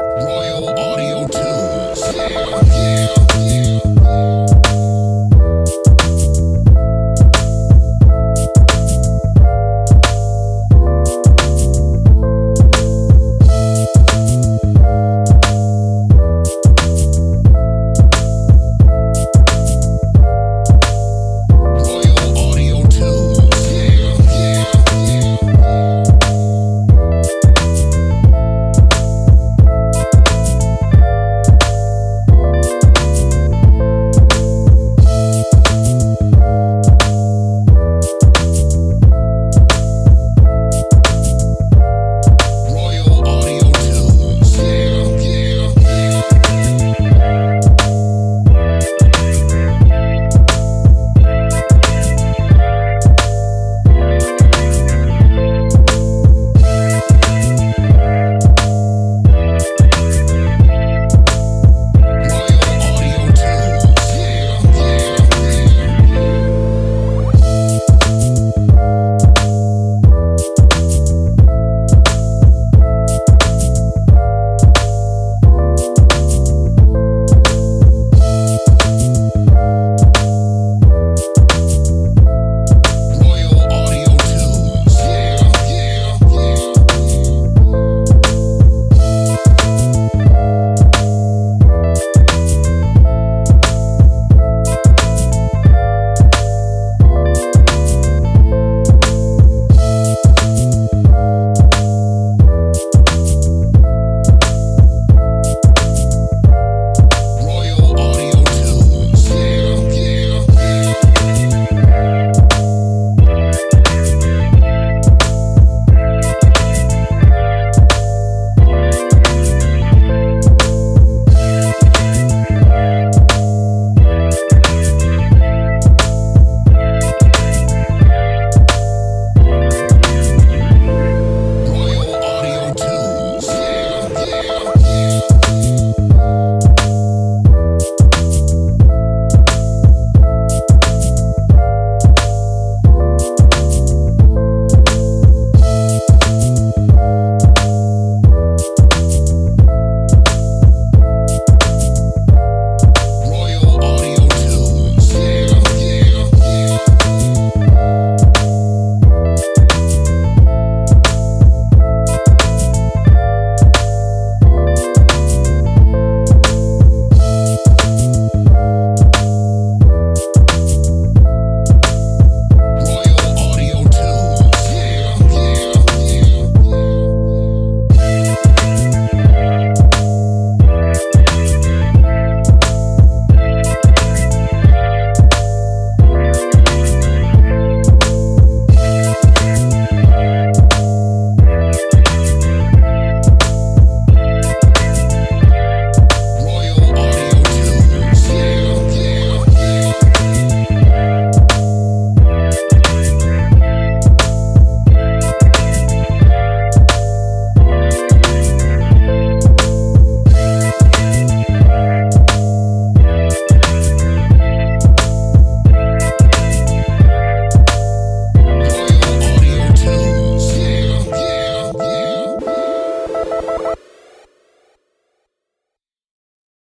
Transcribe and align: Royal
Royal 0.00 0.49